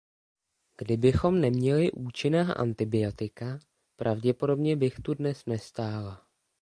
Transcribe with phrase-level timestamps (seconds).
[0.77, 3.59] Kdybychom neměli účinná antibiotika,
[3.95, 6.27] pravděpodobně bych tu dnes nestála.